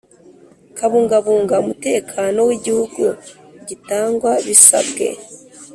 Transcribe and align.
kubungabunga 0.77 1.55
umutekano 1.63 2.39
w 2.47 2.51
Igihugu 2.57 3.03
gitangwa 3.67 4.31
bisabwe 4.47 5.07